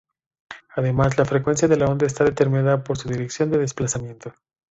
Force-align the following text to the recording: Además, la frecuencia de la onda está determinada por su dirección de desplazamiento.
Además, 0.75 1.15
la 1.19 1.25
frecuencia 1.25 1.67
de 1.67 1.77
la 1.77 1.85
onda 1.85 2.07
está 2.07 2.23
determinada 2.23 2.83
por 2.83 2.97
su 2.97 3.07
dirección 3.07 3.51
de 3.51 3.59
desplazamiento. 3.59 4.33